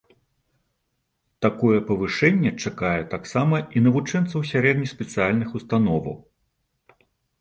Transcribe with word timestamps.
Такое 1.45 1.79
павышэнне 1.89 2.51
чакае 2.65 2.95
таксама 3.13 3.55
і 3.77 3.87
навучэнцаў 3.89 4.39
сярэднеспецыяльных 4.53 5.49
установаў. 5.61 6.17